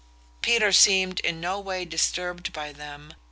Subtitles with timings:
[0.41, 3.13] Peter seemed in no way disturbed by them.